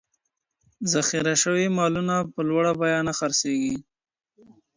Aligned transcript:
ذخیره 0.93 1.33
شوي 1.43 1.65
مالونه 1.77 2.15
په 2.33 2.39
لوړه 2.49 2.71
بیه 2.79 2.99
نه 3.07 3.13
خرڅېږي. 3.17 3.75